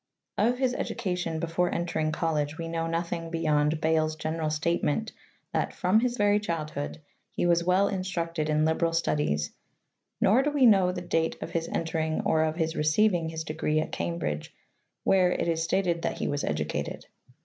[0.39, 5.11] Of his edu Education..,,■.,,,,., tion before entermg college we know nothing beyond Bale's general statement
[5.53, 9.51] that "from his very childhood he was well instructed in liberal studies,"
[10.19, 13.43] nor do we know the date of his enter ing or of his receiving his
[13.43, 14.55] degree at Cambridge,
[15.03, 17.05] where it is stated that he was educated.''